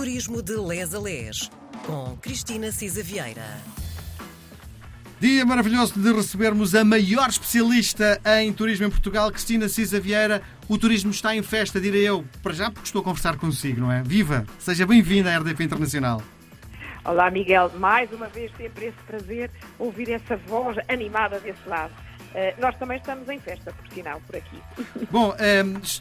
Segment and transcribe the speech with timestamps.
[0.00, 1.50] Turismo de Les a Les,
[1.84, 3.58] com Cristina Cisa Vieira.
[5.20, 10.40] Dia maravilhoso de recebermos a maior especialista em turismo em Portugal, Cristina Cisa Vieira.
[10.70, 13.92] O turismo está em festa, direi eu, para já porque estou a conversar consigo, não
[13.92, 14.02] é?
[14.02, 14.46] Viva!
[14.58, 16.22] Seja bem-vinda à RDP Internacional.
[17.04, 17.70] Olá, Miguel.
[17.78, 21.92] Mais uma vez, sempre esse prazer ouvir essa voz animada desse lado.
[22.30, 24.56] Uh, nós também estamos em festa, por sinal, por aqui.
[25.10, 25.34] Bom,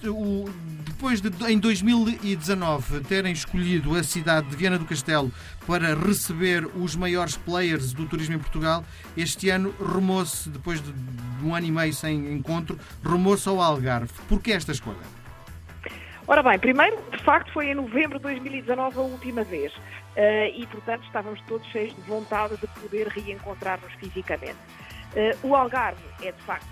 [0.07, 0.46] o,
[0.86, 5.32] depois de, em 2019, terem escolhido a cidade de Viana do Castelo
[5.65, 8.84] para receber os maiores players do turismo em Portugal,
[9.18, 10.93] este ano rumou-se, depois de,
[11.43, 14.14] um ano e meio sem encontro, rumou-se ao Algarve.
[14.28, 15.20] Por que esta escolha?
[16.28, 19.73] Ora bem, primeiro, de facto, foi em novembro de 2019 a última vez.
[19.73, 24.57] Uh, e, portanto, estávamos todos cheios de vontade de poder reencontrar-nos fisicamente.
[25.14, 26.68] Uh, o Algarve é, de facto,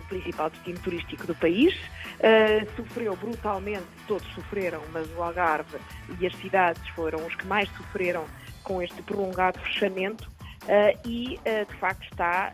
[0.00, 1.74] o principal destino turístico do país.
[1.74, 5.78] Uh, sofreu brutalmente, todos sofreram, mas o Algarve
[6.20, 8.24] e as cidades foram os que mais sofreram
[8.62, 10.30] com este prolongado fechamento
[10.64, 12.52] uh, e, de facto, está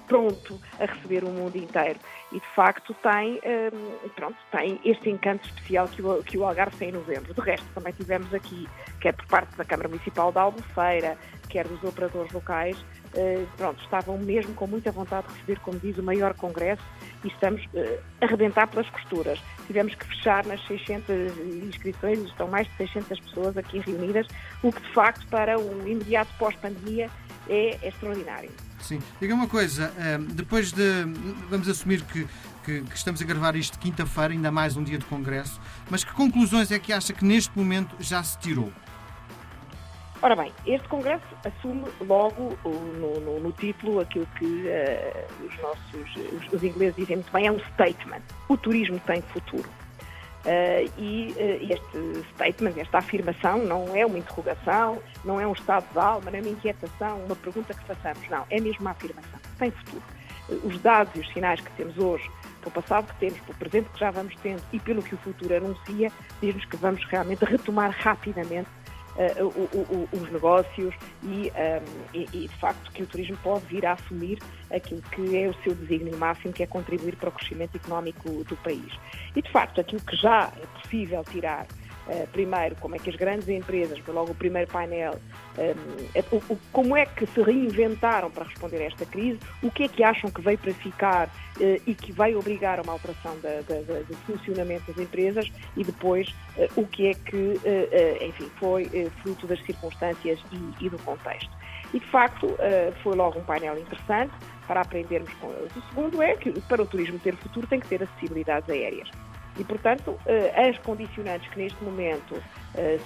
[0.00, 1.98] pronto a receber o mundo inteiro.
[2.32, 3.40] E de facto tem,
[4.14, 7.34] pronto, tem este encanto especial que o, que o Algarve tem em novembro.
[7.34, 8.68] De resto, também tivemos aqui,
[9.00, 11.18] quer por parte da Câmara Municipal da Albufeira,
[11.48, 12.76] quer dos operadores locais,
[13.14, 16.82] eh, pronto, estavam mesmo com muita vontade de receber, como diz, o maior congresso
[17.24, 19.40] e estamos uh, a arrebentar pelas costuras.
[19.66, 24.26] Tivemos que fechar nas 600 inscrições, estão mais de 600 pessoas aqui reunidas,
[24.62, 27.10] o que de facto para o imediato pós-pandemia
[27.48, 28.50] é, extraordinário.
[28.80, 29.00] Sim.
[29.20, 31.04] Diga uma coisa, eh, depois de.
[31.48, 32.26] Vamos assumir que,
[32.64, 36.12] que, que estamos a gravar isto quinta-feira, ainda mais um dia de congresso, mas que
[36.12, 38.72] conclusões é que acha que neste momento já se tirou?
[40.22, 46.16] Ora bem, este Congresso assume logo no, no, no título aquilo que uh, os nossos
[46.34, 48.20] os, os, ingleses dizem muito bem, é um statement.
[48.46, 49.68] O turismo tem futuro.
[50.40, 55.84] Uh, e uh, este statement, esta afirmação, não é uma interrogação, não é um estado
[55.92, 58.28] de alma, não é uma inquietação, uma pergunta que façamos.
[58.28, 59.38] Não, é mesmo uma afirmação.
[59.58, 60.02] Tem futuro.
[60.64, 62.30] os dados e os sinais que temos hoje,
[62.60, 65.54] pelo passado que temos, pelo presente que já vamos tendo e pelo que o futuro
[65.54, 68.68] anuncia, diz-nos que vamos realmente retomar rapidamente
[69.16, 71.82] uh, o, o, os negócios e, um, ehm,
[72.14, 74.38] e, e, de facto, que o turismo pode vir a assumir
[74.70, 78.56] aquilo que é o seu desígnio máximo, que é contribuir para o crescimento económico do
[78.56, 78.92] país.
[79.34, 81.66] E, de facto, aquilo que já é possível tirar
[82.32, 85.14] primeiro, como é que as grandes empresas, logo o primeiro painel,
[85.58, 89.88] ehm, o, como é que se reinventaram para responder a esta crise, o que é
[89.88, 94.16] que acham que veio para ficar uh, e que vai obrigar a uma alteração do
[94.26, 96.34] funcionamento das empresas e depois
[96.76, 97.60] o que é que,
[98.26, 101.50] enfim, foi fruto das circunstâncias e, e, do contexto.
[101.92, 102.56] E, de facto,
[103.02, 104.32] foi logo um painel interessante
[104.66, 105.74] para aprendermos com eles.
[105.74, 109.10] O segundo é que, para o turismo ter futuro, tem que ter acessibilidades aéreas.
[109.60, 110.18] E, portanto,
[110.56, 112.42] as condicionantes que neste momento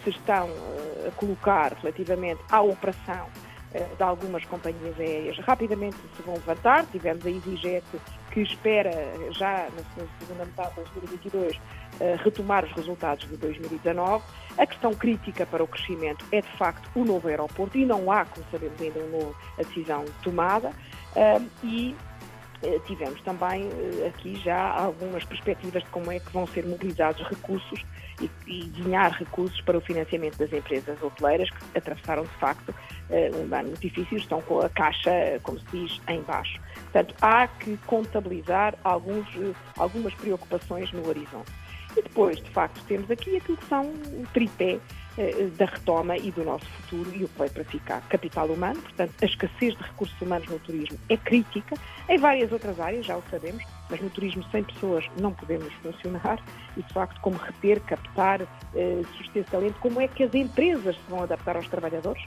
[0.05, 0.49] se estão
[1.05, 3.27] a colocar relativamente à operação
[3.97, 6.87] de algumas companhias aéreas rapidamente se vão levantar.
[6.93, 7.85] Tivemos a EasyJet
[8.31, 8.93] que espera
[9.33, 11.61] já na segunda metade de 2022
[12.23, 14.25] retomar os resultados de 2019.
[14.57, 18.25] A questão crítica para o crescimento é de facto o novo aeroporto e não há,
[18.25, 20.71] como sabemos ainda, um novo, a decisão tomada.
[21.63, 22.14] E eh,
[22.87, 27.85] tivemos também eh, aqui já algumas perspectivas de como é que vão ser mobilizados recursos
[28.21, 28.71] e, e
[29.19, 32.75] recursos para o financiamento das empresas hoteleiras que atravessaram de facto
[33.11, 35.11] eh, um ano muito difícil, estão com a caixa,
[35.43, 36.61] como se diz, em baixo.
[36.85, 39.27] Portanto, há que contabilizar alguns,
[39.77, 41.51] algumas preocupações no horizonte.
[41.97, 44.81] E depois, de facto, temos aqui aquilo que são o tripé eh,
[45.57, 48.01] da retoma e do nosso futuro e o que vai para ficar.
[48.09, 51.77] Capital humano, portanto, a escassez de recursos humanos no turismo é crítica,
[52.09, 56.43] em várias outras áreas, já o sabemos, mas no turismo sem pessoas não podemos funcionar
[56.77, 58.43] e, de facto, como reter, captar
[58.75, 62.23] eh, substancialmente, como é que as empresas se vão adaptar aos trabalhadores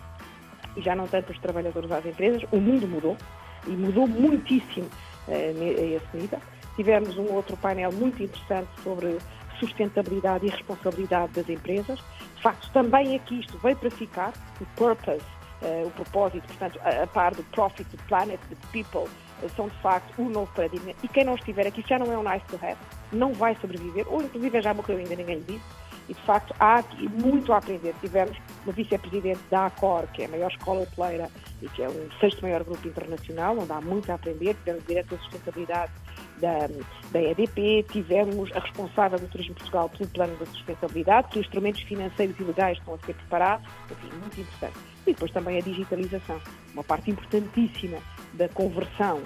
[0.76, 3.18] e já não tanto os trabalhadores às empresas, o mundo mudou
[3.66, 4.90] e mudou muitíssimo
[5.28, 6.40] eh, a esse nível.
[6.76, 9.18] Tivemos um outro painel muito interessante sobre
[9.60, 12.00] sustentabilidade e responsabilidade das empresas.
[12.38, 15.22] De facto, também aqui isto veio para ficar, o purpose,
[15.62, 19.10] uh, o propósito, portanto, a, a, par do profit, do planet, do people,
[19.42, 20.94] uh, são de facto um novo paradigma.
[21.02, 22.78] E quem não estiver aqui já não é um nice to have,
[23.12, 25.88] não vai sobreviver, ou inclusive já morreu ainda, ninguém lhe disse.
[26.10, 27.94] E de facto há aqui muito a aprender.
[28.00, 31.30] Tivemos uma vice-presidente da ACOR, que é a maior escola hoteleira
[31.62, 34.56] e que é o sexto maior grupo internacional, onde há muito a aprender.
[34.56, 35.92] Tivemos diretor de sustentabilidade
[36.38, 36.68] da,
[37.12, 41.82] da EDP, tivemos a responsável do Turismo Portugal pelo plano da sustentabilidade, que os instrumentos
[41.84, 44.78] financeiros e legais estão a ser preparados, enfim, muito interessante.
[45.06, 46.40] E depois também a digitalização,
[46.74, 47.98] uma parte importantíssima
[48.34, 49.22] da conversão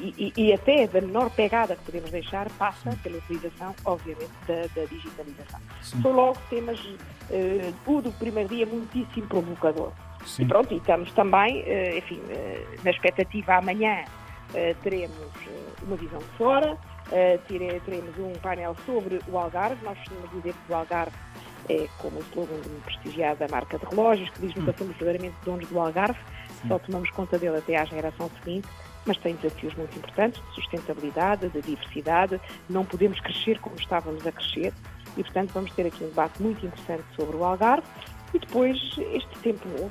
[0.00, 4.84] e, e, até da menor pegada que podemos deixar passa pela utilização, obviamente, da, da
[4.86, 5.60] digitalização.
[5.80, 6.02] Sim.
[6.02, 9.92] São logo temas, uh, o do primeiro dia, muitíssimo provocador.
[10.26, 10.42] Sim.
[10.42, 14.04] E pronto, e estamos também, uh, enfim, uh, na expectativa amanhã
[14.82, 15.16] teremos
[15.82, 16.76] uma visão de fora,
[17.46, 19.84] teremos um painel sobre o Algarve.
[19.84, 21.16] Nós costumamos dizer que o Algarve
[21.68, 24.74] é como o slogan de uma prestigiada marca de relógios, que diz nunca hum.
[24.78, 26.18] somos verdadeiramente donos do Algarve,
[26.66, 28.68] só tomamos conta dele até à geração seguinte
[29.06, 32.40] mas tem desafios muito importantes de sustentabilidade, de diversidade.
[32.68, 34.72] Não podemos crescer como estávamos a crescer
[35.16, 37.86] e, portanto, vamos ter aqui um debate muito interessante sobre o Algarve.
[38.32, 38.78] E depois,
[39.12, 39.90] este tempo novo,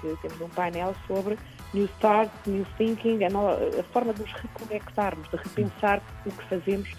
[0.00, 1.38] que temos um painel sobre
[1.72, 6.90] New Start, New Thinking, a, forma de nos reconectarmos, de repensar o que fazemos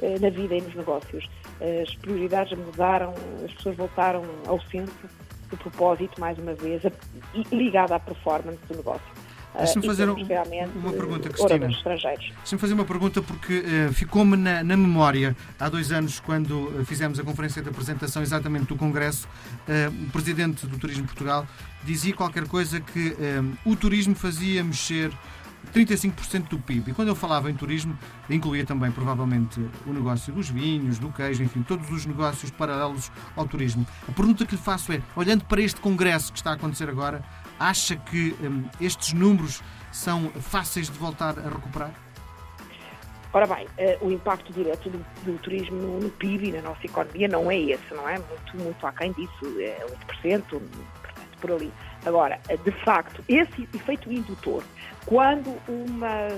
[0.00, 1.28] eh, na vida e nos negócios.
[1.60, 3.12] As prioridades mudaram,
[3.44, 5.08] as pessoas voltaram ao centro
[5.50, 6.82] do propósito, mais uma vez,
[7.50, 9.23] ligada à performance do negócio.
[9.56, 10.16] Deixa-me fazer um,
[10.74, 11.68] uma pergunta, Cristina.
[11.68, 16.84] Deixa-me fazer uma pergunta porque uh, ficou-me na, na, memória, há dois anos, quando eh,
[16.84, 19.28] fizemos a conferência de apresentação exatamente do Congresso,
[19.68, 21.46] uh, o Presidente do Turismo de Portugal
[21.84, 23.14] dizia qualquer coisa que
[23.62, 25.12] o turismo fazia mexer
[25.72, 26.90] 35% do PIB.
[26.90, 27.96] E quando eu falava em turismo,
[28.28, 33.46] incluía também, provavelmente, o negócio dos vinhos, do queijo, enfim, todos os negócios paralelos ao
[33.46, 33.86] turismo.
[34.08, 37.22] A pergunta que lhe faço é, olhando para este congresso que está a acontecer agora,
[37.58, 39.62] acha que hum, estes números
[39.92, 41.92] são fáceis de voltar a recuperar?
[43.32, 46.86] Ora bem, uh, o impacto direto do, do turismo no, no, PIB e na nossa
[46.86, 48.16] economia não é esse, não é?
[48.16, 49.84] Muito, muito aquém disso, é
[50.22, 50.62] 8%, portanto,
[51.40, 51.72] por ali.
[52.06, 54.62] Agora, eh, de facto, esse efeito indutor,
[55.04, 56.28] quando uma,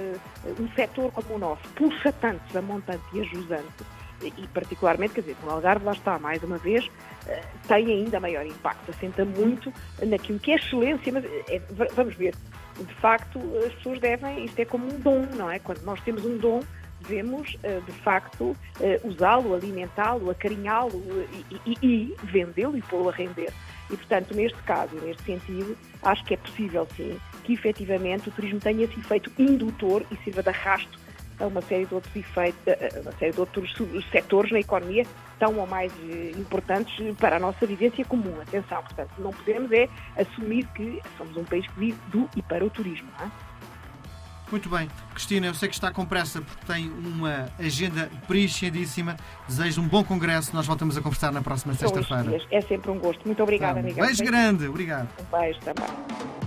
[0.58, 3.84] um setor como o nosso puxa tanto a montante e a jusante,
[4.22, 6.88] e particularmente, quer dizer, no Algarve, lá está, mais uma vez,
[7.26, 9.72] eh, tem ainda maior impacto, assenta muito
[10.02, 11.60] naquilo que é excelência, mas é,
[11.94, 12.34] vamos ver,
[12.78, 15.58] de facto, as pessoas devem, isto é como um dom, não é?
[15.58, 16.60] Quando nós temos um dom,
[17.00, 21.02] devemos, eh, de facto, eh, usá-lo, alimentá-lo, acarinhá-lo
[21.50, 23.52] e, e, e vendê-lo e pô-lo a render.
[23.90, 28.58] E, portanto, neste caso, neste sentido, acho que é possível, sim, que efetivamente o turismo
[28.58, 31.05] tenha esse efeito indutor e sirva de arrasto
[31.40, 32.60] a uma série de outros efeitos,
[33.02, 33.74] uma série de outros
[34.10, 35.04] setores na economia
[35.38, 38.40] tão ou mais eh, importantes para a nossa vivência comum.
[38.40, 42.64] Atenção, portanto, não podemos é assumir que somos um país que vive do e para
[42.64, 43.08] o turismo.
[43.18, 43.30] Não é?
[44.50, 44.88] Muito bem.
[45.12, 49.16] Cristina, eu sei que está com pressa porque tem uma agenda preenchidíssima.
[49.48, 50.54] Desejo um bom congresso.
[50.54, 52.40] Nós voltamos a conversar na próxima sexta-feira.
[52.50, 53.24] É sempre um gosto.
[53.26, 54.02] Muito obrigada, tá, amiga.
[54.02, 54.68] Um beijo grande.
[54.68, 55.08] Obrigado.
[55.20, 56.45] Um beijo também.